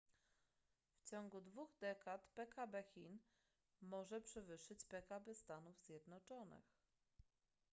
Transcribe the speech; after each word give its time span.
w 0.95 1.03
ciągu 1.09 1.41
dwóch 1.41 1.69
dekad 1.79 2.29
pkb 2.35 2.83
chin 2.83 3.19
może 3.81 4.21
przewyższyć 4.21 4.85
pkb 4.85 5.35
stanów 5.35 5.81
zjednoczonych 5.81 6.63